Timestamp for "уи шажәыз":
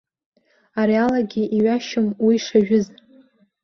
2.25-2.85